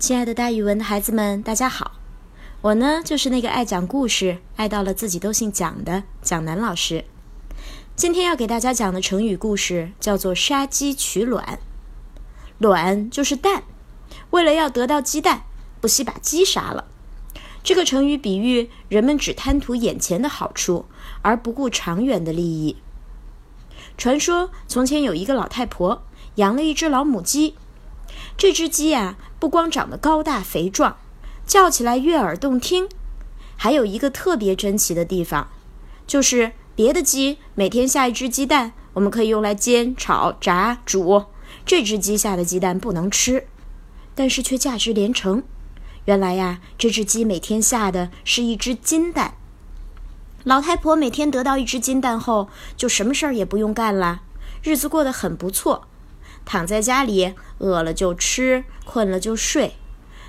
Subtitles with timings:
[0.00, 1.92] 亲爱的，大语文的孩子们，大家好！
[2.62, 7.04] 我呢，就是那个爱讲故事、爱到了自己都姓蒋的蒋楠老师。
[7.96, 11.58] 今天要给大家讲的成语故事叫做“杀鸡取卵”。
[12.56, 13.64] 卵就是蛋，
[14.30, 15.42] 为了要得到鸡蛋，
[15.82, 16.86] 不惜把鸡杀了。
[17.62, 20.86] 这个成语比喻人们只贪图眼前的好处，
[21.20, 22.78] 而不顾长远的利益。
[23.98, 26.04] 传说从前有一个老太婆
[26.36, 27.54] 养了一只老母鸡。
[28.36, 30.96] 这只鸡呀，不光长得高大肥壮，
[31.46, 32.88] 叫起来悦耳动听，
[33.56, 35.48] 还有一个特别珍奇的地方，
[36.06, 41.26] 就是别的鸡每天下一只鸡蛋，我们可以用来煎、炒、炸、煮，
[41.66, 43.46] 这只鸡下的鸡蛋不能吃，
[44.14, 45.42] 但是却价值连城。
[46.06, 49.34] 原来呀，这只鸡每天下的是一只金蛋。
[50.44, 54.22] 老太婆每天得到一只金蛋后，就什么事儿也不用干了，
[54.62, 55.88] 日子过得很不错。
[56.44, 59.74] 躺在家里，饿了就吃，困了就睡。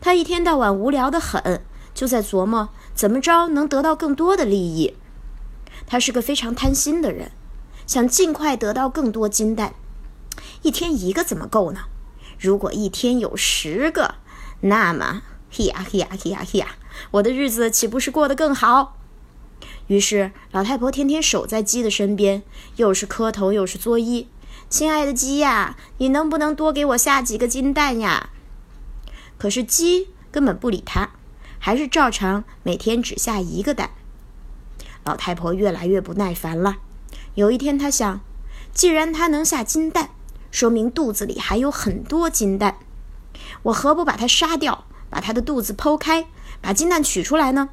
[0.00, 4.94] 他一天到晚无聊得很，就在琢磨怎么着能得到更多的利益。
[5.86, 7.30] 他是个非常贪心的人，
[7.86, 9.74] 想尽快得到更多金蛋。
[10.62, 11.80] 一天一个怎么够呢？
[12.38, 14.16] 如果一天有十个，
[14.60, 16.76] 那么嘿呀嘿呀嘿呀嘿呀，
[17.12, 18.96] 我的日子岂不是过得更好？
[19.86, 22.42] 于是老太婆天天守在鸡的身边，
[22.76, 24.26] 又是磕头又是作揖。
[24.68, 28.30] 亲爱的鸡呀，你能不能多给我下几个金蛋呀？
[29.38, 31.10] 可是鸡根本不理他，
[31.58, 33.90] 还是照常每天只下一个蛋。
[35.04, 36.78] 老太婆越来越不耐烦了。
[37.34, 38.20] 有一天，她想，
[38.72, 40.10] 既然它能下金蛋，
[40.50, 42.78] 说明肚子里还有很多金蛋，
[43.64, 46.26] 我何不把它杀掉，把它的肚子剖开，
[46.60, 47.70] 把金蛋取出来呢？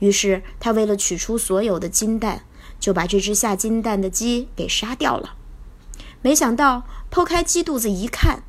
[0.00, 2.44] 于是，她为了取出所有的金蛋，
[2.78, 5.36] 就把这只下金蛋的鸡给杀掉了。
[6.22, 8.44] 没想到剖开鸡肚子一看，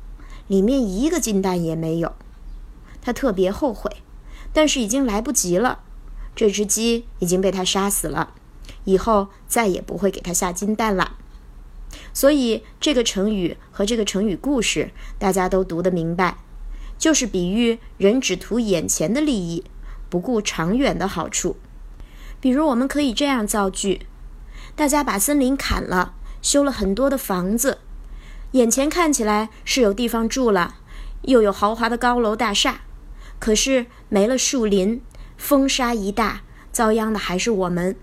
[0.46, 2.14] 里面一个金蛋也没有。
[3.02, 3.98] 他特别后悔，
[4.52, 5.80] 但是已经来不及了。
[6.36, 8.32] 这只鸡已经被他杀死了，
[8.84, 11.16] 以后再也不会给他下金蛋了。
[12.12, 16.38] 所以这个成语和这个成语故事大家都读得明白，
[16.96, 19.64] 就是比喻人只图眼前的利益，
[20.08, 21.56] 不顾长远的好处。
[22.40, 24.06] 比如我们可以这样造句：
[24.76, 26.14] 大家把森林砍了。
[26.44, 27.78] 修了很多的房子，
[28.52, 30.76] 眼前看起来是有地方住了，
[31.22, 32.82] 又有豪华的高楼大厦，
[33.38, 35.00] 可是没了树林，
[35.38, 37.96] 风沙一大，遭殃的还是我们。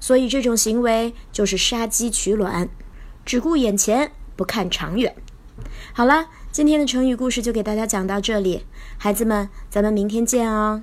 [0.00, 2.70] 所以这种行为就是杀鸡取卵，
[3.26, 5.14] 只顾眼前，不看长远。
[5.92, 8.64] 好了，今天的成语故事就给大家讲到这里，
[8.96, 10.82] 孩子们，咱们明天见哦。